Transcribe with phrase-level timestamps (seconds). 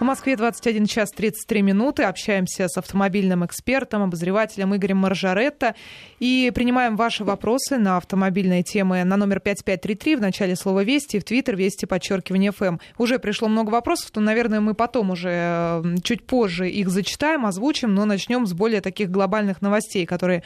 [0.00, 2.02] В Москве 21 час 33 минуты.
[2.02, 5.76] Общаемся с автомобильным экспертом, обозревателем Игорем Маржаретто.
[6.18, 11.24] И принимаем ваши вопросы на автомобильные темы на номер 5533 в начале слова «Вести» в
[11.24, 12.78] Твиттер «Вести» подчеркивание ФМ.
[12.98, 18.04] Уже пришло много вопросов, то, наверное, мы потом уже чуть позже их зачитаем, озвучим, но
[18.04, 20.42] начнем с более таких глобальных новостей, которые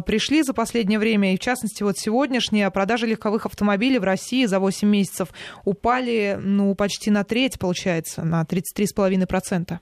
[0.00, 1.34] пришли за последнее время.
[1.34, 5.28] И, в частности, вот сегодняшние продажи легковых автомобилей в России за 8 месяцев
[5.64, 9.78] упали ну, почти на треть, получается, на 33 3,5%.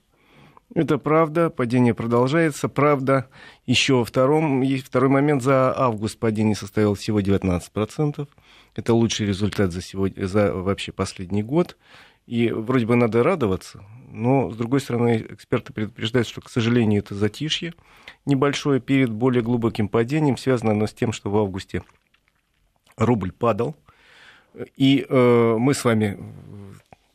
[0.75, 2.69] Это правда, падение продолжается.
[2.69, 3.29] Правда,
[3.67, 8.29] еще втором, есть второй момент, за август падение составило всего 19%.
[8.77, 11.77] Это лучший результат за, сегодня, за вообще последний год.
[12.27, 17.15] И вроде бы надо радоваться, но, с другой стороны, эксперты предупреждают, что, к сожалению, это
[17.15, 17.75] затишье
[18.27, 20.37] небольшое перед более глубоким падением.
[20.37, 21.83] Связано оно с тем, что в августе
[22.97, 23.77] рубль падал.
[24.77, 26.19] И э, мы с вами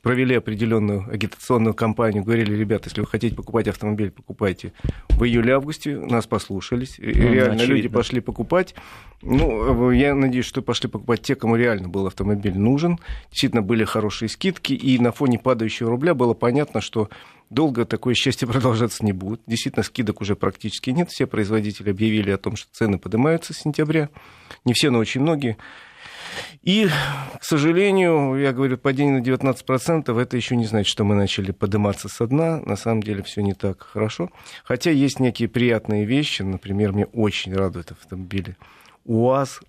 [0.06, 4.72] провели определенную агитационную кампанию, говорили, ребята, если вы хотите покупать автомобиль, покупайте
[5.10, 7.74] в июле-августе, нас послушались, ну, реально очевидно.
[7.74, 8.76] люди пошли покупать.
[9.24, 13.00] Ну, я надеюсь, что пошли покупать те, кому реально был автомобиль нужен.
[13.32, 17.10] Действительно, были хорошие скидки, и на фоне падающего рубля было понятно, что
[17.50, 19.42] долго такое счастье продолжаться не будет.
[19.48, 21.10] Действительно, скидок уже практически нет.
[21.10, 24.10] Все производители объявили о том, что цены поднимаются с сентября.
[24.66, 25.58] Не все, но очень многие.
[26.62, 26.88] И,
[27.40, 32.10] к сожалению, я говорю, падение на 19% это еще не значит, что мы начали подниматься
[32.10, 32.62] со дна.
[32.66, 34.30] На самом деле все не так хорошо.
[34.64, 36.42] Хотя есть некие приятные вещи.
[36.42, 38.58] Например, мне очень радуют автомобили
[39.06, 39.62] УАЗ,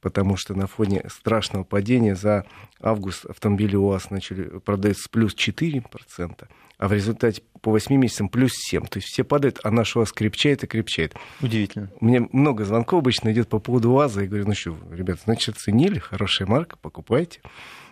[0.00, 2.44] потому что на фоне страшного падения за
[2.80, 6.48] август автомобили УАЗ начали продаться с плюс 4%,
[6.78, 8.86] а в результате по 8 месяцам плюс 7.
[8.86, 11.14] То есть все падают, а наш УАЗ крепчает и крепчает.
[11.40, 11.90] Удивительно.
[12.00, 14.22] У меня много звонков обычно идет по поводу УАЗа.
[14.22, 17.40] Я говорю, ну что, ребята, значит, ценили, хорошая марка, покупайте.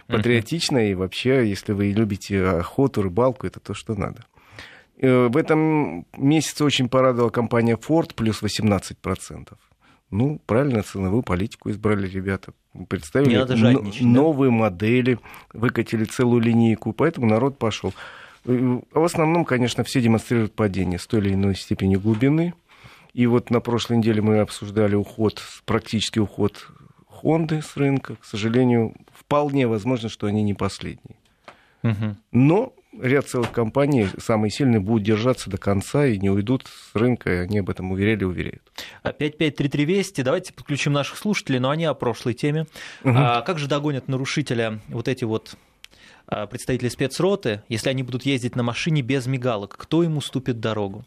[0.06, 4.24] Патриотично, и вообще, если вы любите охоту, рыбалку, это то, что надо.
[4.96, 9.52] Э, в этом месяце очень порадовала компания Ford, плюс 18%.
[10.10, 12.52] Ну, правильно, ценовую политику избрали ребята.
[12.88, 13.36] Представили
[14.04, 14.56] новые да?
[14.56, 15.18] модели,
[15.52, 17.92] выкатили целую линейку, поэтому народ пошел.
[18.44, 22.54] Э, в основном, конечно, все демонстрируют падение с той или иной степени глубины.
[23.12, 26.68] И вот на прошлой неделе мы обсуждали уход, практически уход
[27.06, 28.16] Хонды с рынка.
[28.16, 31.16] К сожалению, вполне возможно, что они не последние.
[31.82, 32.16] Угу.
[32.32, 37.32] Но ряд целых компаний, самые сильные, будут держаться до конца и не уйдут с рынка,
[37.32, 38.62] и они об этом уверяли и уверяют.
[39.02, 42.62] 5533 Вести, давайте подключим наших слушателей, но они о прошлой теме.
[43.04, 43.14] Угу.
[43.14, 45.56] А как же догонят нарушителя вот эти вот
[46.26, 51.04] а, представители спецроты, если они будут ездить на машине без мигалок, кто им уступит дорогу?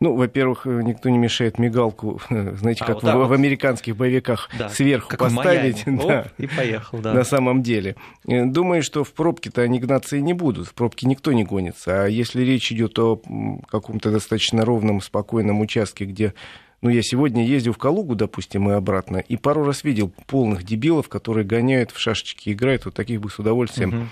[0.00, 4.68] Ну, во-первых, никто не мешает мигалку, знаете, а, как вот в, в американских боевиках да,
[4.68, 5.84] сверху поставить.
[6.00, 7.12] Да, Оп, и поехал, да.
[7.12, 7.96] На самом деле.
[8.26, 10.68] Э, думаю, что в пробке-то они гнаться и не будут.
[10.68, 12.04] В пробке никто не гонится.
[12.04, 13.20] А если речь идет о
[13.68, 16.34] каком-то достаточно ровном, спокойном участке, где
[16.80, 21.08] ну, я сегодня ездил в Калугу, допустим, и обратно, и пару раз видел полных дебилов,
[21.08, 22.86] которые гоняют в шашечки, играют.
[22.86, 24.06] Вот таких бы с удовольствием угу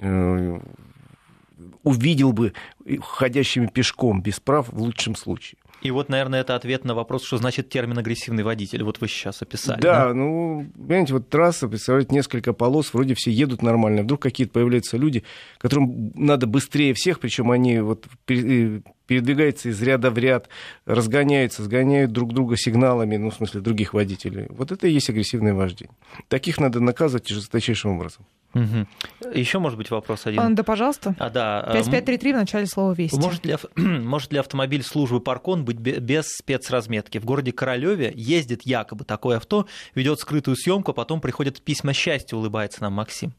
[0.00, 0.60] Э,
[1.88, 2.52] увидел бы
[3.00, 5.58] ходящими пешком без прав в лучшем случае.
[5.80, 8.82] И вот, наверное, это ответ на вопрос, что значит термин агрессивный водитель.
[8.82, 9.80] Вот вы сейчас описали.
[9.80, 10.14] Да, да?
[10.14, 14.02] ну, понимаете, вот трасса, представляете, несколько полос, вроде все едут нормально.
[14.02, 15.22] Вдруг какие-то появляются люди,
[15.58, 20.48] которым надо быстрее всех, причем они вот э, передвигаются из ряда в ряд,
[20.84, 24.46] разгоняются, сгоняют друг друга сигналами, ну, в смысле, других водителей.
[24.50, 25.94] Вот это и есть агрессивное вождение.
[26.26, 28.26] Таких надо наказывать жесточайшим образом.
[28.54, 29.34] Угу.
[29.34, 30.54] Еще, может быть, вопрос один.
[30.54, 31.14] Да, пожалуйста.
[31.18, 31.62] А, да.
[31.72, 33.18] 5533 в начале слова «Вести».
[33.18, 37.18] Может ли, может ли автомобиль службы Паркон быть без спецразметки?
[37.18, 42.36] В городе Королеве ездит якобы такое авто, ведет скрытую съемку, а потом приходят письма счастья,
[42.36, 43.34] улыбается нам Максим.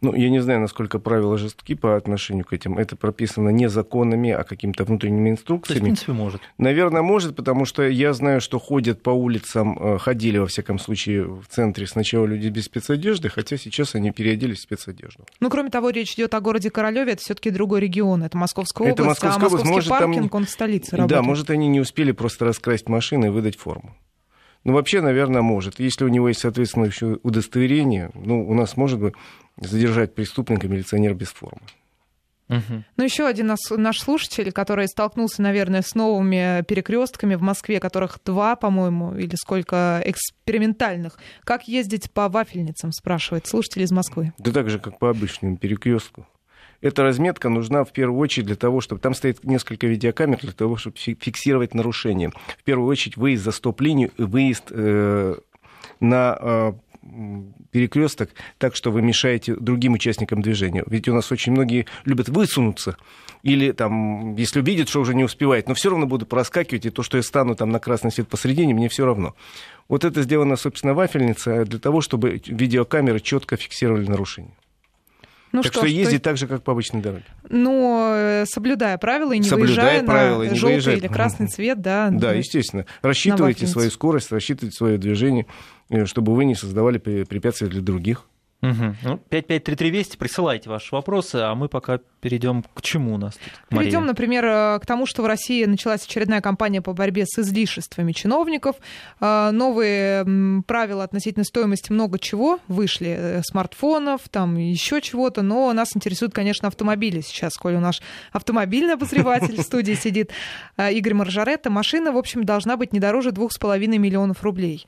[0.00, 2.78] Ну, я не знаю, насколько правила жестки по отношению к этим.
[2.78, 5.80] Это прописано не законами, а какими-то внутренними инструкциями.
[5.80, 6.40] То есть, в принципе, может.
[6.58, 11.24] Наверное, может, потому что я знаю, что ходят по улицам, э, ходили, во всяком случае,
[11.24, 15.24] в центре сначала люди без спецодежды, хотя сейчас они переоделись в спецодежду.
[15.40, 18.98] Ну, кроме того, речь идет о городе Королеве, это все-таки другой регион, это Московская область,
[18.98, 20.40] это Московская а Московский может, паркинг, там...
[20.40, 21.22] он в столице работает.
[21.22, 23.94] Да, может, они не успели просто раскрасить машины и выдать форму.
[24.64, 25.78] Ну, вообще, наверное, может.
[25.78, 29.14] Если у него есть соответствующее удостоверение, ну, у нас может быть
[29.60, 31.60] задержать преступника милиционер без формы.
[32.48, 32.84] Угу.
[32.96, 38.18] Ну, еще один наш, наш слушатель, который столкнулся, наверное, с новыми перекрестками в Москве, которых
[38.24, 41.18] два, по-моему, или сколько экспериментальных.
[41.44, 44.32] Как ездить по вафельницам, спрашивает слушатель из Москвы.
[44.38, 46.26] Да так же, как по обычному перекрестку.
[46.84, 49.00] Эта разметка нужна в первую очередь для того, чтобы...
[49.00, 52.30] Там стоит несколько видеокамер для того, чтобы фиксировать нарушения.
[52.58, 55.34] В первую очередь выезд за стоп-линию выезд э,
[56.00, 56.72] на э,
[57.70, 60.84] перекресток так, что вы мешаете другим участникам движения.
[60.86, 62.98] Ведь у нас очень многие любят высунуться
[63.42, 67.02] или там, если увидят, что уже не успевает, но все равно буду проскакивать, и то,
[67.02, 69.34] что я стану там на красный свет посередине, мне все равно.
[69.88, 74.52] Вот это сделано, собственно, вафельница для того, чтобы видеокамеры четко фиксировали нарушения.
[75.54, 76.30] Ну так что, что ездить то...
[76.30, 77.22] так же, как по обычной дороге.
[77.48, 80.98] Но э, соблюдая правила и не соблюдая выезжая правила, на не желтый выезжать.
[80.98, 82.10] или красный цвет, да.
[82.10, 82.86] Да, естественно.
[83.02, 85.46] Рассчитывайте свою скорость, рассчитывайте свое движение,
[85.90, 88.26] э, чтобы вы не создавали препятствия для других.
[88.64, 88.96] Угу.
[89.02, 93.78] Ну, 553320, присылайте ваши вопросы, а мы пока перейдем к чему у нас тут.
[93.78, 98.12] Перейдем, например, э, к тому, что в России началась очередная кампания по борьбе с излишествами
[98.12, 98.76] чиновников.
[99.20, 105.94] Э, новые правила относительно стоимости много чего вышли, э, смартфонов, там еще чего-то, но нас
[105.94, 108.00] интересуют, конечно, автомобили сейчас, коль у нас
[108.32, 110.30] автомобильный обозреватель в студии сидит
[110.78, 111.68] Игорь Маржаретта.
[111.68, 114.86] Машина, в общем, должна быть не дороже 2,5 миллионов рублей.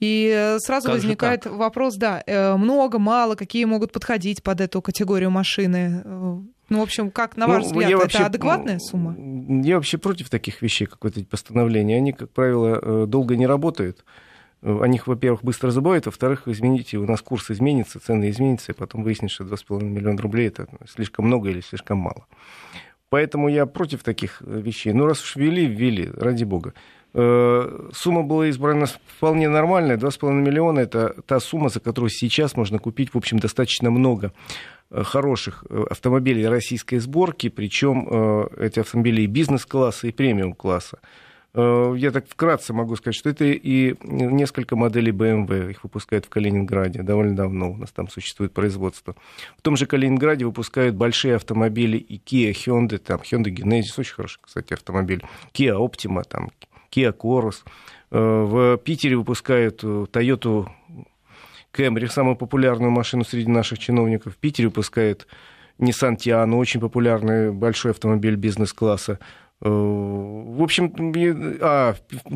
[0.00, 4.80] И э, сразу как возникает вопрос, да, э, много, мало, какие могут подходить под эту
[4.80, 6.02] категорию машины.
[6.02, 6.38] Э,
[6.70, 9.14] ну, в общем, как, на ваш ну, взгляд, это вообще, адекватная сумма?
[9.62, 11.96] Я вообще против таких вещей, как вот эти постановления.
[11.96, 14.04] Они, как правило, долго не работают.
[14.62, 19.02] О них, во-первых, быстро забывают, во-вторых, извините, у нас курс изменится, цены изменятся, и потом
[19.02, 22.26] выяснится, что 2,5 миллиона рублей это слишком много или слишком мало.
[23.10, 24.92] Поэтому я против таких вещей.
[24.92, 26.74] Ну, раз уж ввели, ввели, ради бога.
[27.12, 29.96] Э, сумма была избрана вполне нормальная.
[29.96, 34.32] 2,5 миллиона– это та сумма, за которую сейчас можно купить, в общем, достаточно много
[34.90, 38.08] э, хороших э, автомобилей российской сборки, причем
[38.58, 40.98] эти автомобили и бизнес-класса, и премиум-класса.
[41.52, 47.02] Я так вкратце могу сказать, что это и несколько моделей BMW, их выпускают в Калининграде
[47.02, 49.16] довольно давно, у нас там существует производство.
[49.58, 54.38] В том же Калининграде выпускают большие автомобили и Kia, Hyundai, там Hyundai Genesis, очень хороший,
[54.40, 56.50] кстати, автомобиль, Kia Optima, там
[56.90, 57.62] Kia Coros.
[58.10, 60.68] Э, в Питере выпускают э, Toyota
[61.72, 64.34] Camry, самую популярную машину среди наших чиновников.
[64.34, 65.26] В Питере выпускают
[65.78, 69.18] Nissan Tiano, очень популярный большой автомобиль бизнес-класса.
[69.62, 70.92] Э, в общем,
[71.60, 71.94] а,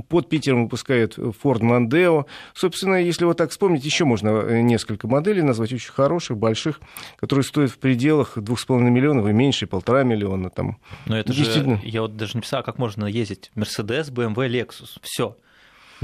[0.09, 2.26] под Питером выпускают Ford Mondeo.
[2.55, 6.81] Собственно, если вот так вспомнить, еще можно несколько моделей назвать, очень хороших, больших,
[7.17, 10.50] которые стоят в пределах 2,5 миллионов и меньше, полтора миллиона.
[10.50, 10.79] Там.
[11.06, 15.37] Но это же, я вот даже не писал, как можно ездить Mercedes, BMW, Lexus, все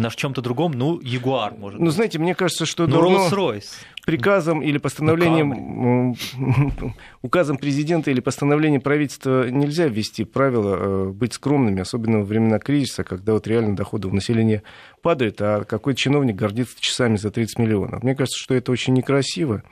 [0.00, 3.64] на чем-то другом, ну, Ягуар, может Ну, знаете, мне кажется, что ну, Rolls-Royce.
[4.04, 11.80] приказом или постановлением, ну, указом президента или постановлением правительства нельзя ввести правила э, быть скромными,
[11.80, 14.62] особенно во времена кризиса, когда вот реально доходы у населения
[15.02, 18.02] падают, а какой-то чиновник гордится часами за 30 миллионов.
[18.02, 19.62] Мне кажется, что это очень некрасиво.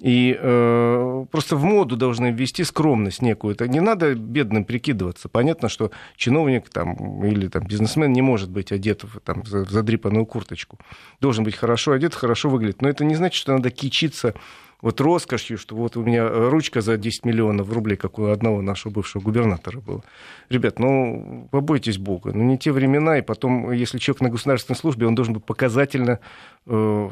[0.00, 3.54] И э, просто в моду должны ввести скромность некую.
[3.54, 5.28] Это не надо бедным прикидываться.
[5.28, 10.24] Понятно, что чиновник там, или там, бизнесмен не может быть одет в, там, в задрипанную
[10.24, 10.78] курточку.
[11.20, 12.80] Должен быть хорошо одет, хорошо выглядит.
[12.80, 14.34] Но это не значит, что надо кичиться
[14.80, 18.92] вот роскошью, что вот у меня ручка за 10 миллионов рублей, как у одного нашего
[18.92, 20.04] бывшего губернатора было.
[20.48, 22.30] Ребят, ну, побойтесь Бога.
[22.32, 26.20] Ну, не те времена, и потом, если человек на государственной службе, он должен быть показательно
[26.66, 27.10] э,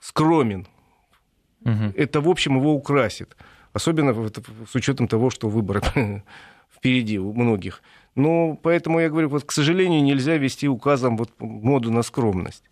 [0.00, 0.68] скромен
[1.64, 1.94] Угу.
[1.96, 3.36] Это, в общем, его украсит.
[3.72, 4.14] Особенно
[4.70, 5.82] с учетом того, что выборы
[6.76, 7.82] впереди у многих.
[8.14, 12.62] Но поэтому я говорю, вот, к сожалению, нельзя вести указом вот, моду на скромность.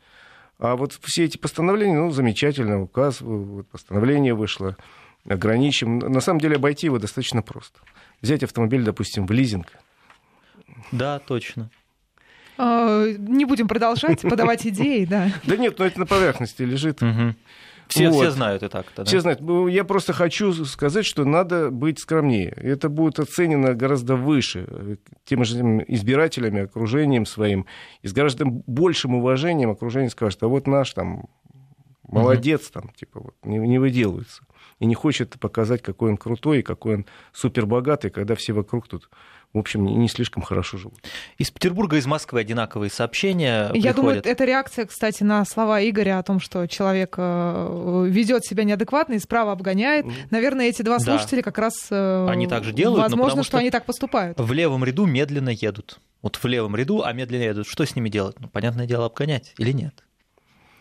[0.58, 4.76] А вот все эти постановления, ну, замечательно, указ, вот, постановление вышло,
[5.28, 5.98] ограничим.
[5.98, 7.80] На самом деле обойти его достаточно просто.
[8.20, 9.72] Взять автомобиль, допустим, в лизинг.
[10.92, 11.70] Да, точно.
[12.58, 15.32] А, не будем продолжать, подавать идеи, да.
[15.44, 17.00] Да нет, но это на поверхности лежит.
[17.92, 18.22] Все, вот.
[18.22, 18.86] все знают и так.
[18.96, 19.04] Да?
[19.04, 19.40] Все знают.
[19.40, 22.50] Ну, я просто хочу сказать, что надо быть скромнее.
[22.50, 25.56] Это будет оценено гораздо выше э, теми же
[25.88, 27.66] избирателями, окружением своим.
[28.00, 31.26] И с гораздо большим уважением окружение скажет, а вот наш там
[32.12, 34.44] молодец, там, типа, вот, не, не выделывается.
[34.78, 39.08] И не хочет показать, какой он крутой, и какой он супербогатый, когда все вокруг тут
[39.52, 40.98] в общем, не слишком хорошо живут.
[41.36, 43.64] Из Петербурга, из Москвы одинаковые сообщения.
[43.66, 43.96] Я приходят.
[43.96, 49.14] думаю, это реакция, кстати, на слова Игоря о том, что человек э, ведет себя неадекватно
[49.14, 50.06] и справа обгоняет.
[50.30, 51.42] Наверное, эти два слушателя да.
[51.42, 54.40] как раз э, они так же делают, возможно, но что, что они так поступают.
[54.40, 56.00] В левом ряду медленно едут.
[56.22, 57.66] Вот в левом ряду, а медленно едут.
[57.66, 58.36] Что с ними делать?
[58.40, 60.02] Ну, понятное дело, обгонять или нет?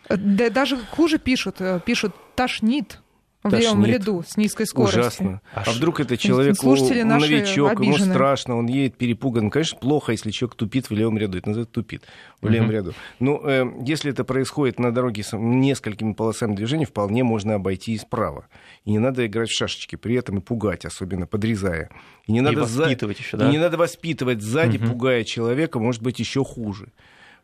[0.08, 1.60] Да, даже хуже пишут.
[1.60, 2.98] Э, пишут «тошнит»
[3.42, 5.00] в левом ряду с низкой скоростью.
[5.00, 5.40] Ужасно.
[5.54, 9.50] А, а вдруг это человек Слушатели новичок, ему страшно, он едет перепуган.
[9.50, 11.38] Конечно, плохо, если человек тупит в левом ряду.
[11.38, 12.04] Это называется тупит
[12.40, 12.74] в левом угу.
[12.74, 12.94] ряду.
[13.18, 17.98] Но э, если это происходит на дороге с несколькими полосами движения, вполне можно обойти и
[17.98, 18.46] справа.
[18.84, 21.90] И не надо играть в шашечки, при этом и пугать, особенно подрезая.
[22.26, 23.22] И не надо воспитывать за...
[23.22, 23.48] еще, да?
[23.48, 24.86] И не надо воспитывать сзади, угу.
[24.88, 26.92] пугая человека, может быть, еще хуже.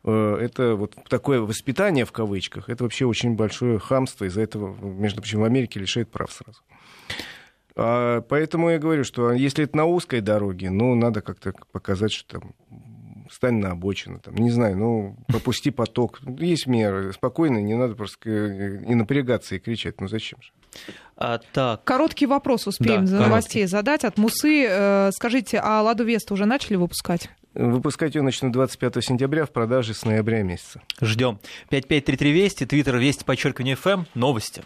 [0.03, 5.21] Э, это вот такое воспитание в кавычках, это вообще очень большое хамство, из-за этого, между
[5.21, 6.59] прочим, в Америке лишает прав сразу.
[7.75, 12.39] А, поэтому я говорю, что если это на узкой дороге, ну, надо как-то показать, что
[12.39, 12.53] там
[13.31, 16.19] стань на обочину, там, не знаю, ну, пропусти поток.
[16.39, 20.51] Есть меры, спокойно, не надо просто и напрягаться, и кричать, ну зачем же?
[21.15, 21.83] А, так.
[21.83, 24.65] Короткий вопрос успеем да, за новостей задать от Мусы.
[24.67, 27.29] Э, скажите, а Ладу Веста уже начали выпускать?
[27.59, 30.81] Выпускать ее начнут 25 сентября, в продаже с ноября месяца.
[31.01, 31.39] Ждем.
[31.69, 34.63] 5533 Вести, Твиттер Вести, подчеркивание ФМ, новости.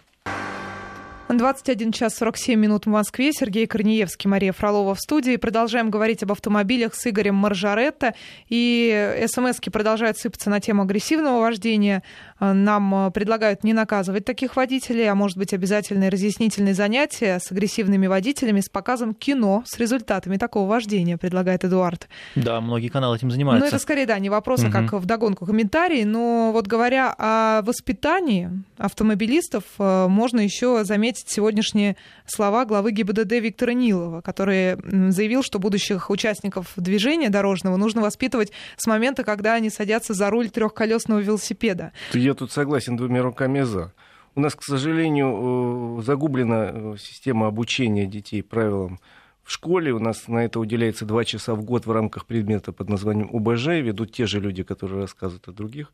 [1.30, 3.32] 21 час 47 минут в Москве.
[3.32, 5.38] Сергей Корнеевский, Мария Фролова в студии.
[5.38, 8.14] Продолжаем говорить об автомобилях с Игорем Маржаретто.
[8.50, 12.04] И смс продолжают сыпаться на тему агрессивного вождения.
[12.40, 18.60] Нам предлагают не наказывать таких водителей, а может быть обязательные разъяснительные занятия с агрессивными водителями
[18.60, 22.10] с показом кино с результатами такого вождения, предлагает Эдуард.
[22.36, 23.66] Да, многие каналы этим занимаются.
[23.66, 26.04] Ну, это скорее, да, не вопрос, а как в догонку комментарий.
[26.04, 33.32] Но вот говоря о воспитании автомобилистов, э, можно еще заметить заметить сегодняшние слова главы ГИБДД
[33.34, 34.78] Виктора Нилова, который
[35.12, 40.50] заявил, что будущих участников движения дорожного нужно воспитывать с момента, когда они садятся за руль
[40.50, 41.92] трехколесного велосипеда.
[42.14, 43.94] Я тут согласен двумя руками за.
[44.36, 49.00] У нас, к сожалению, э, загублена э, система обучения детей правилам
[49.44, 49.94] в школе.
[49.94, 53.84] У нас на это уделяется два часа в год в рамках предмета под названием ОБЖ.
[53.84, 55.94] Ведут те же люди, которые рассказывают о других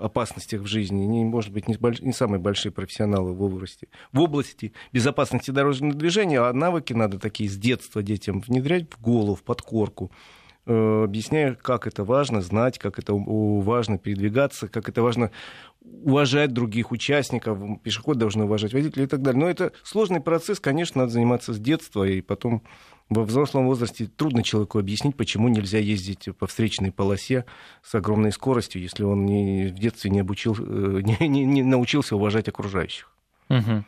[0.00, 2.00] опасностях в жизни, не, может быть, не, больш...
[2.00, 7.48] не самые большие профессионалы в области, в области безопасности дорожного движения, а навыки надо такие
[7.48, 10.10] с детства детям внедрять в голову, в подкорку,
[10.66, 15.30] э, объясняя, как это важно знать, как это важно передвигаться, как это важно
[15.82, 19.40] уважать других участников, пешеходы должны уважать водителей и так далее.
[19.40, 22.62] Но это сложный процесс, конечно, надо заниматься с детства, и потом
[23.10, 27.44] во взрослом возрасте трудно человеку объяснить, почему нельзя ездить по встречной полосе
[27.82, 32.14] с огромной скоростью, если он не, в детстве не, обучил, э, не, не, не научился
[32.14, 33.10] уважать окружающих.
[33.48, 33.84] Угу.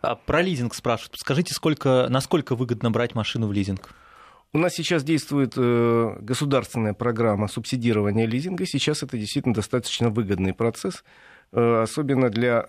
[0.00, 1.16] А про лизинг спрашивают.
[1.18, 3.90] Скажите, сколько, насколько выгодно брать машину в лизинг?
[4.54, 8.64] У нас сейчас действует э, государственная программа субсидирования лизинга.
[8.64, 11.04] Сейчас это действительно достаточно выгодный процесс,
[11.52, 12.64] э, особенно для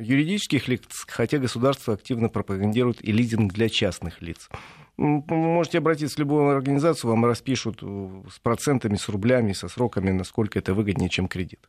[0.00, 4.48] юридических лиц, хотя государство активно пропагандирует и лизинг для частных лиц.
[4.96, 10.58] Можете обратиться в любую организацию, вам распишут э, с процентами, с рублями, со сроками, насколько
[10.58, 11.68] это выгоднее, чем кредит.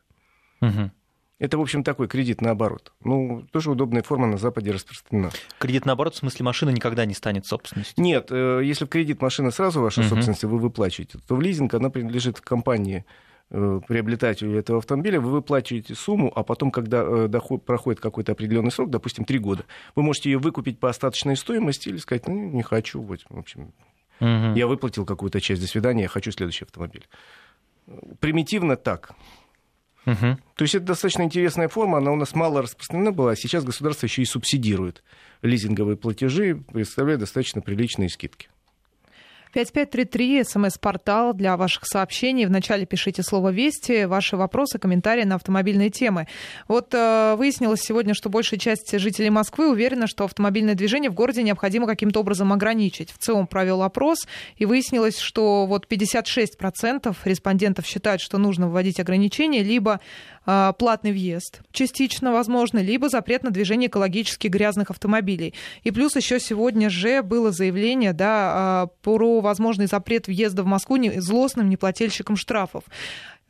[0.60, 0.90] Угу.
[1.40, 2.92] Это, в общем, такой кредит наоборот.
[3.02, 5.30] Ну, тоже удобная форма на Западе распространена.
[5.58, 8.02] Кредит наоборот, в смысле машина никогда не станет собственностью?
[8.02, 10.10] Нет, э, если в кредит машина сразу ваша угу.
[10.10, 13.04] собственность, вы выплачиваете, то в лизинг она принадлежит компании,
[13.50, 18.90] приобретателю этого автомобиля, вы выплачиваете сумму, а потом, когда э, доход, проходит какой-то определенный срок,
[18.90, 23.00] допустим, три года, вы можете ее выкупить по остаточной стоимости или сказать, ну, не хочу,
[23.00, 23.72] вот, в общем,
[24.20, 24.54] угу.
[24.54, 27.06] я выплатил какую-то часть, до свидания, я хочу следующий автомобиль.
[28.18, 29.14] Примитивно так.
[30.06, 30.38] Угу.
[30.56, 34.06] То есть это достаточно интересная форма, она у нас мало распространена была, а сейчас государство
[34.06, 35.02] еще и субсидирует
[35.42, 38.48] лизинговые платежи, представляя достаточно приличные скидки.
[39.54, 42.44] 5533, смс-портал для ваших сообщений.
[42.44, 46.26] Вначале пишите слово «Вести», ваши вопросы, комментарии на автомобильные темы.
[46.66, 51.44] Вот э, выяснилось сегодня, что большая часть жителей Москвы уверена, что автомобильное движение в городе
[51.44, 53.12] необходимо каким-то образом ограничить.
[53.12, 59.62] В целом провел опрос, и выяснилось, что вот 56% респондентов считают, что нужно вводить ограничения,
[59.62, 60.00] либо
[60.44, 65.54] платный въезд частично возможно, либо запрет на движение экологически грязных автомобилей.
[65.82, 70.98] И плюс еще сегодня же было заявление да, э, про возможный запрет въезда в Москву
[71.16, 72.84] злостным неплательщикам штрафов.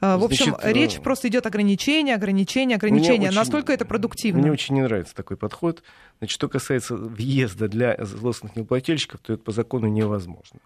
[0.00, 3.28] А, в общем, Значит, речь просто идет ограничения, ограничения, ограничения.
[3.28, 4.42] Очень, Настолько это продуктивно.
[4.42, 5.82] Мне очень не нравится такой подход.
[6.18, 10.60] Значит, что касается въезда для злостных неплательщиков, то это по закону невозможно.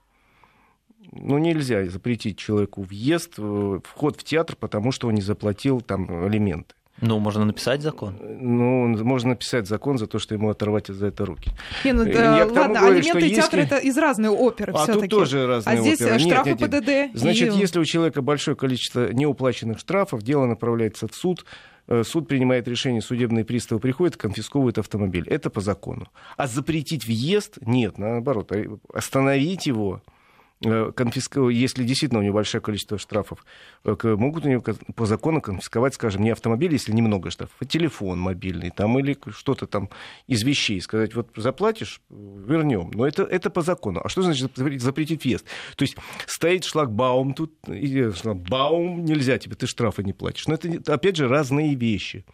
[1.13, 6.29] Ну, нельзя запретить человеку въезд, э, вход в театр, потому что он не заплатил там
[6.29, 6.75] элементы.
[7.01, 8.17] Ну, можно написать закон.
[8.21, 11.53] Ну, можно написать закон за то, что ему оторвать за это руки.
[11.85, 13.77] Не, ну, да, ладно, говорю, алименты и театр если...
[13.77, 16.19] это из разной оперы А тут тоже разные А здесь оперы.
[16.19, 17.11] штрафы нет, нет, нет.
[17.13, 17.19] ПДД.
[17.21, 17.59] Значит, и...
[17.59, 21.45] если у человека большое количество неуплаченных штрафов, дело направляется в суд,
[21.87, 25.25] э, суд принимает решение, судебные приставы приходят, конфисковывают автомобиль.
[25.29, 26.09] Это по закону.
[26.37, 27.59] А запретить въезд?
[27.61, 30.18] Нет, наоборот, а остановить его Э,
[30.61, 33.45] конфисковать, если действительно у него большое количество штрафов,
[33.85, 34.63] э, могут у него
[34.95, 39.67] по закону конфисковать, скажем, не автомобиль, если немного штрафов, а телефон мобильный там, или что-то
[39.67, 39.89] там
[40.27, 40.81] из вещей.
[40.81, 42.91] Сказать, вот заплатишь, вернем.
[42.93, 44.01] Но это, это по закону.
[44.03, 45.45] А что значит запретить въезд?
[45.77, 45.97] То есть
[46.27, 50.47] стоит шлагбаум тут, и шлагбаум нельзя тебе, ты штрафы не платишь.
[50.49, 52.25] Но это, опять же, разные вещи.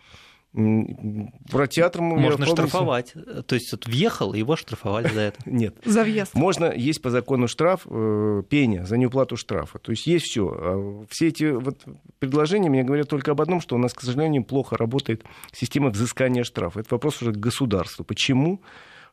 [0.54, 3.14] Про театр Можно штрафовать.
[3.46, 5.38] То есть вот въехал, его штрафовали за это.
[5.46, 5.74] Нет.
[5.84, 6.34] За въезд.
[6.34, 9.80] Можно, есть по закону штраф, э, пеня за неуплату штрафа.
[9.80, 10.48] То есть есть все.
[10.56, 11.82] А все эти вот
[12.20, 16.44] предложения мне говорят только об одном, что у нас, к сожалению, плохо работает система взыскания
[16.44, 16.80] штрафа.
[16.80, 18.04] Это вопрос уже к государству.
[18.04, 18.60] Почему?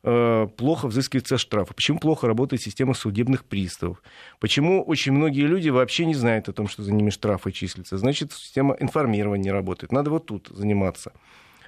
[0.02, 4.02] Плохо взыскиваются штрафы, почему плохо работает система судебных приставов,
[4.40, 7.98] почему очень многие люди вообще не знают о том, что за ними штрафы числятся.
[7.98, 9.92] Значит, система информирования не работает.
[9.92, 11.14] Надо вот тут заниматься.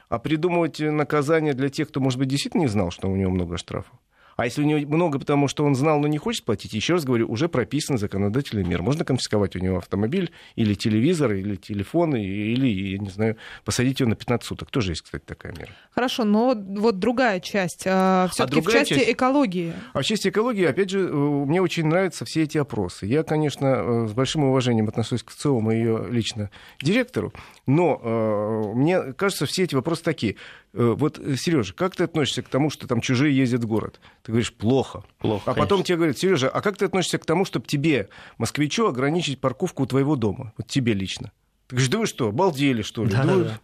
[0.10, 3.58] А придумывать наказание для тех, кто, может быть, действительно не знал, что у него много
[3.58, 3.94] штрафов.
[4.36, 7.06] А если у него много, потому что он знал, но не хочет платить, еще раз
[7.06, 8.82] говорю, уже прописан законодательный мер.
[8.82, 14.10] Можно конфисковать у него автомобиль или телевизор, или телефон, или, я не знаю, посадить его
[14.10, 14.72] на 15 суток.
[14.72, 15.72] Тоже есть, кстати, такая мера.
[15.92, 17.84] Хорошо, но вот другая часть.
[17.86, 19.10] А, Все-таки а в части часть...
[19.12, 19.74] экологии.
[19.94, 23.06] А в части экологии, опять же, э, мне очень нравятся все эти опросы.
[23.06, 26.50] Я, конечно, э, с большим уважением отношусь к ЦИОМ и ее лично
[26.82, 27.34] директору,
[27.66, 30.36] но э, мне кажется, все эти вопросы такие.
[30.74, 34.00] Э, вот, э, Сережа, как ты относишься к тому, что там чужие ездят в город?
[34.24, 35.04] Ты говоришь, плохо.
[35.20, 35.52] Плохо.
[35.52, 39.40] А потом тебе говорят, Сережа, а как ты относишься к тому, чтобы тебе, москвичу, ограничить
[39.40, 40.52] парковку у твоего дома?
[40.58, 41.32] Вот тебе лично.
[41.68, 43.12] Ты говоришь, да вы что, обалдели, что ли?
[43.12, 43.60] Да, да, да.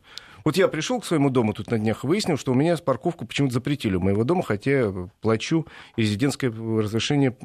[0.46, 3.56] Вот я пришел к своему дому тут на днях, выяснил, что у меня парковку почему-то
[3.56, 7.36] запретили у моего дома, хотя я плачу резидентское разрешение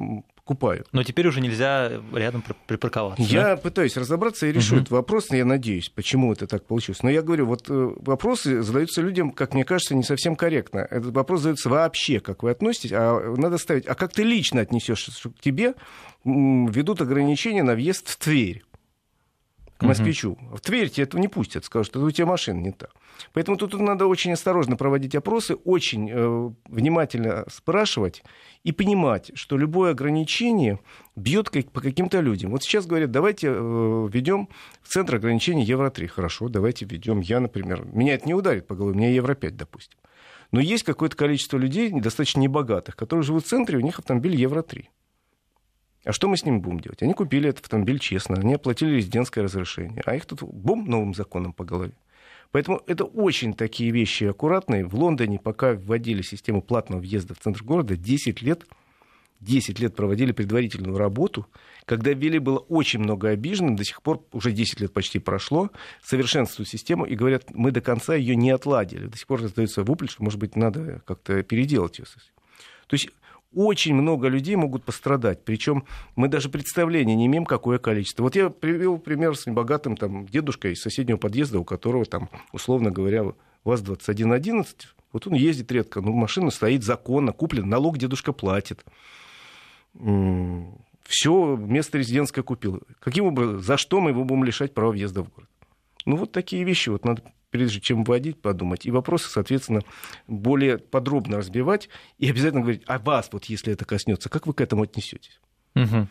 [0.45, 0.85] покупаю.
[0.91, 3.23] Но теперь уже нельзя рядом припарковаться.
[3.23, 3.57] Я да?
[3.57, 4.81] пытаюсь разобраться и решу угу.
[4.81, 7.01] этот вопрос, я надеюсь, почему это так получилось.
[7.01, 10.87] Но я говорю, вот э, вопросы задаются людям, как мне кажется, не совсем корректно.
[10.91, 15.11] Этот вопрос задается вообще, как вы относитесь, а надо ставить, а как ты лично отнесешься,
[15.11, 15.73] что к тебе
[16.23, 18.63] ведут ограничения на въезд в Тверь
[19.77, 20.31] к москвичу.
[20.31, 20.55] Угу.
[20.57, 22.87] В Тверь тебе этого не пустят, скажут, что у тебя машина не та.
[23.33, 28.23] Поэтому тут надо очень осторожно проводить опросы, очень э, внимательно спрашивать
[28.63, 30.79] и понимать, что любое ограничение
[31.15, 32.51] бьет как, по каким-то людям.
[32.51, 34.49] Вот сейчас говорят, давайте э, введем
[34.81, 36.07] в центр ограничений Евро-3.
[36.07, 37.19] Хорошо, давайте введем.
[37.19, 39.99] Я, например, меня это не ударит по голове, у меня Евро-5, допустим.
[40.51, 44.85] Но есть какое-то количество людей, достаточно небогатых, которые живут в центре, у них автомобиль Евро-3.
[46.05, 47.01] А что мы с ними будем делать?
[47.01, 51.51] Они купили этот автомобиль честно, они оплатили резидентское разрешение, а их тут бум новым законом
[51.51, 51.93] по голове.
[52.51, 54.85] Поэтому это очень такие вещи аккуратные.
[54.85, 58.65] В Лондоне, пока вводили систему платного въезда в центр города, 10 лет
[59.41, 61.45] 10 лет проводили предварительную работу.
[61.85, 63.75] Когда ввели, было очень много обиженных.
[63.75, 65.69] До сих пор, уже 10 лет почти прошло,
[66.01, 69.07] совершенствуют систему и говорят, мы до конца ее не отладили.
[69.07, 72.05] До сих пор раздается вопль, что, может быть, надо как-то переделать ее.
[72.87, 73.09] То есть
[73.55, 75.43] очень много людей могут пострадать.
[75.43, 78.23] Причем мы даже представления не имеем, какое количество.
[78.23, 82.91] Вот я привел пример с небогатым там, дедушкой из соседнего подъезда, у которого там, условно
[82.91, 83.23] говоря,
[83.63, 84.65] ВАЗ-2111.
[85.13, 88.85] Вот он ездит редко, но машина стоит законно, куплен, налог дедушка платит.
[91.03, 92.81] Все, место резидентское купил.
[92.99, 95.49] Каким образом, за что мы его будем лишать права въезда в город?
[96.05, 97.23] Ну, вот такие вещи вот надо
[97.55, 98.85] прежде чем вводить, подумать.
[98.85, 99.81] И вопросы, соответственно,
[100.27, 104.61] более подробно разбивать и обязательно говорить, а вас, вот если это коснется, как вы к
[104.61, 105.39] этому отнесетесь?
[105.75, 106.07] Угу.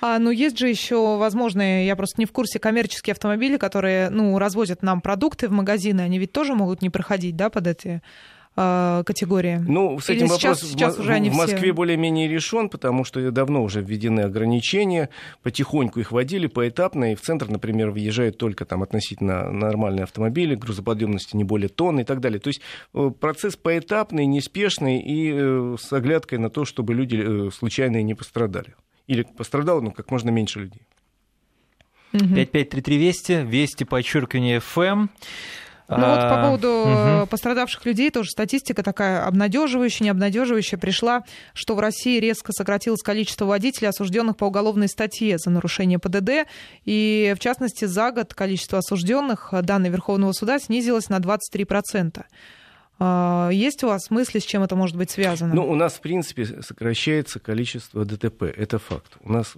[0.00, 4.38] А, ну, есть же еще, возможно, я просто не в курсе, коммерческие автомобили, которые, ну,
[4.38, 8.02] развозят нам продукты в магазины, они ведь тоже могут не проходить, да, под эти
[8.56, 9.62] э, категории?
[9.66, 11.72] Ну, с этим вопрос сейчас, сейчас уже в Москве все...
[11.72, 15.10] более-менее решен, потому что давно уже введены ограничения,
[15.42, 21.36] потихоньку их вводили поэтапно, и в центр, например, въезжают только там относительно нормальные автомобили, грузоподъемности
[21.36, 22.40] не более тонны и так далее.
[22.40, 22.60] То есть
[22.94, 28.14] э, процесс поэтапный, неспешный и э, с оглядкой на то, чтобы люди э, случайно не
[28.14, 28.74] пострадали.
[29.06, 30.82] Или пострадало, но как можно меньше людей.
[32.12, 35.08] 5533 Вести, Вести, подчеркивание ФМ.
[35.88, 37.26] Ну вот по а, поводу угу.
[37.26, 43.90] пострадавших людей тоже статистика такая обнадеживающая, необнадеживающая пришла, что в России резко сократилось количество водителей,
[43.90, 46.48] осужденных по уголовной статье за нарушение ПДД.
[46.84, 52.24] И в частности, за год количество осужденных данной Верховного суда снизилось на 23%.
[52.98, 55.54] А, есть у вас мысли, с чем это может быть связано?
[55.54, 58.44] Ну, у нас, в принципе, сокращается количество ДТП.
[58.44, 59.16] Это факт.
[59.20, 59.54] У нас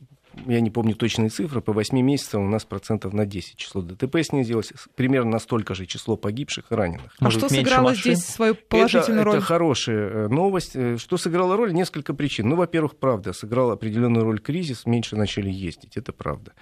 [0.46, 4.22] я не помню точные цифры, по 8 месяцам у нас процентов на 10 число ДТП
[4.22, 7.14] снизилось, примерно настолько же число погибших и раненых.
[7.18, 8.14] А Может, что сыграло машин?
[8.14, 9.36] здесь свою положительную это, роль?
[9.36, 10.72] Это хорошая э, новость.
[10.74, 11.72] Э, что сыграло роль?
[11.72, 12.48] Несколько причин.
[12.48, 16.52] Ну, во-первых, правда, сыграл определенную роль кризис, меньше начали ездить, это правда.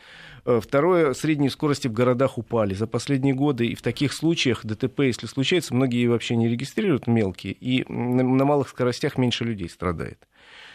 [0.44, 2.74] Э, второе, средние скорости в городах упали.
[2.74, 7.52] За последние годы и в таких случаях ДТП, если случается, многие вообще не регистрируют мелкие,
[7.52, 10.18] и на малых скоростях меньше людей страдает.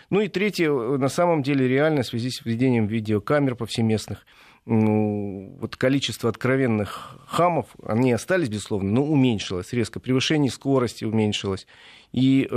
[0.09, 4.25] Ну и третье, на самом деле реально в связи с введением видеокамер повсеместных,
[4.65, 9.99] ну, вот количество откровенных хамов, они остались, безусловно, но уменьшилось резко.
[9.99, 11.65] Превышение скорости уменьшилось.
[12.11, 12.55] И э,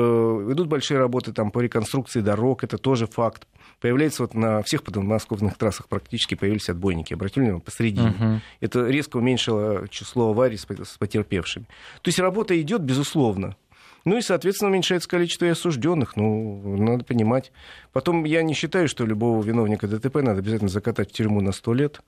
[0.51, 3.47] идут большие работы там, по реконструкции дорог, это тоже факт.
[3.81, 7.15] появляется вот на всех подмосковных трассах практически появились отбойники.
[7.15, 8.15] Обратили внимание, посредине.
[8.19, 8.39] Uh-huh.
[8.61, 10.67] Это резко уменьшило число аварий с
[10.99, 11.67] потерпевшими.
[12.03, 13.57] То есть работа идет, безусловно.
[14.05, 16.17] Ну и, соответственно, уменьшается количество и осужденных.
[16.17, 17.53] Ну, надо понимать.
[17.93, 21.73] Потом я не считаю, что любого виновника ДТП надо обязательно закатать в тюрьму на сто
[21.73, 22.01] лет.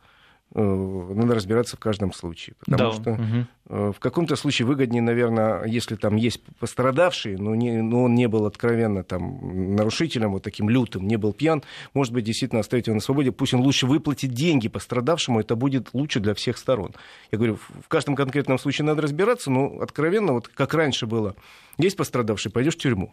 [0.56, 2.54] Э, надо разбираться в каждом случае.
[2.60, 2.92] Потому да.
[2.92, 3.92] что угу.
[3.92, 8.46] в каком-то случае выгоднее, наверное, если там есть пострадавший, но, не, но он не был
[8.46, 13.00] откровенно там, нарушителем, вот таким лютым, не был пьян, может быть, действительно оставить его на
[13.00, 16.94] свободе, пусть он лучше выплатит деньги пострадавшему, это будет лучше для всех сторон.
[17.32, 21.34] Я говорю, в каждом конкретном случае надо разбираться, но откровенно, вот как раньше было,
[21.78, 23.12] есть пострадавший, пойдешь в тюрьму.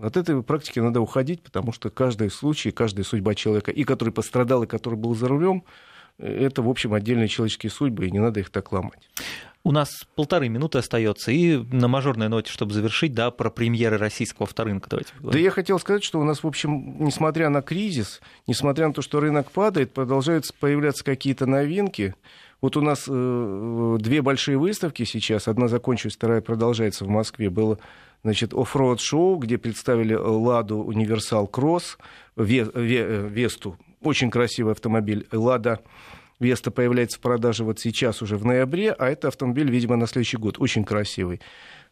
[0.00, 4.62] От этой практики надо уходить, потому что каждый случай, каждая судьба человека, и который пострадал,
[4.62, 5.64] и который был за рулем,
[6.18, 9.08] это, в общем, отдельные человеческие судьбы, и не надо их так ломать.
[9.64, 14.44] У нас полторы минуты остается, и на мажорной ноте, чтобы завершить, да, про премьеры российского
[14.44, 15.38] авторынка давайте поговорим.
[15.38, 19.02] Да я хотел сказать, что у нас, в общем, несмотря на кризис, несмотря на то,
[19.02, 22.16] что рынок падает, продолжают появляться какие-то новинки.
[22.60, 27.48] Вот у нас э, две большие выставки сейчас, одна закончилась, вторая продолжается в Москве.
[27.48, 27.78] Было
[28.24, 31.98] значит, оффроуд шоу, где представили Ладу Универсал Кросс,
[32.34, 35.26] Весту очень красивый автомобиль.
[35.32, 35.80] Лада
[36.40, 40.36] Веста появляется в продаже вот сейчас уже в ноябре, а это автомобиль, видимо, на следующий
[40.36, 40.56] год.
[40.58, 41.40] Очень красивый.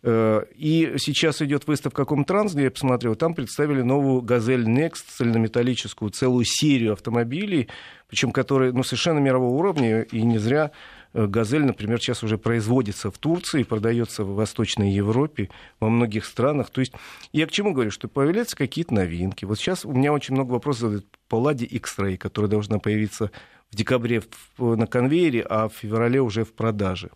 [0.02, 6.10] Э, и сейчас идет выставка Комтранс, где я посмотрел, там представили новую «Газель Next», цельнометаллическую,
[6.10, 7.68] целую серию автомобилей,
[8.08, 10.72] причем которые ну, совершенно мирового уровня, и не зря
[11.12, 16.70] газель, например, сейчас уже производится в Турции, продается в Восточной Европе, во многих странах.
[16.70, 16.92] То есть
[17.32, 19.44] я к чему говорю, что появляются какие-то новинки.
[19.44, 23.30] Вот сейчас у меня очень много вопросов задают по Ладе X-Ray, которая должна появиться
[23.70, 24.22] в декабре
[24.58, 27.10] на конвейере, а в феврале уже в продаже.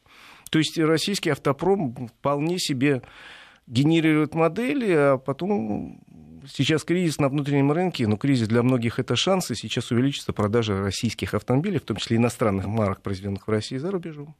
[0.50, 3.02] То есть российский автопром вполне себе
[3.66, 6.00] генерирует модели, а потом
[6.48, 10.80] сейчас кризис на внутреннем рынке, но кризис для многих это шанс, и сейчас увеличится продажа
[10.80, 14.34] российских автомобилей, в том числе иностранных марок, произведенных в России за рубежом.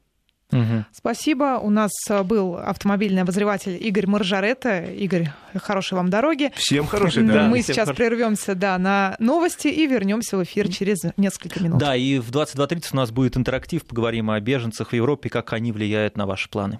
[0.51, 0.85] Угу.
[0.91, 1.59] Спасибо.
[1.61, 4.83] У нас э, был автомобильный обозреватель Игорь Маржарета.
[4.83, 6.51] Игорь, хорошей вам дороги.
[6.55, 7.49] Всем хорошей дороги.
[7.49, 7.97] Мы сейчас хорош...
[7.97, 11.79] прервемся да, на новости и вернемся в эфир через несколько минут.
[11.79, 13.83] Да, и в 22.30 у нас будет интерактив.
[13.85, 16.79] Поговорим о беженцах в Европе, как они влияют на ваши планы.